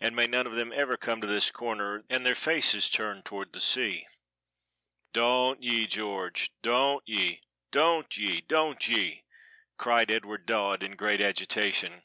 and 0.00 0.16
may 0.16 0.26
none 0.26 0.48
of 0.48 0.56
them 0.56 0.72
ever 0.74 0.96
come 0.96 1.20
to 1.20 1.28
this 1.28 1.52
corner, 1.52 2.04
and 2.10 2.26
their 2.26 2.34
faces 2.34 2.90
turned 2.90 3.24
toward 3.24 3.52
the 3.52 3.60
sea." 3.60 4.04
"Doant 5.12 5.62
ye, 5.62 5.86
George! 5.86 6.50
doant 6.60 7.04
ye! 7.06 7.40
doant 7.70 8.16
ye! 8.16 8.40
doant 8.40 8.88
ye!" 8.88 9.22
cried 9.76 10.10
Edward 10.10 10.44
Dodd 10.46 10.82
in 10.82 10.96
great 10.96 11.20
agitation. 11.20 12.02